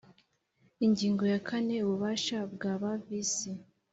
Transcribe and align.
Ingingo 0.85 1.23
ya 1.31 1.39
kane 1.47 1.75
Ubabasha 1.87 2.37
bwa 2.53 2.73
ba 2.81 2.91
Visi 3.03 3.51